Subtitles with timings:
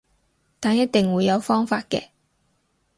[0.59, 2.07] 但一定會有方法嘅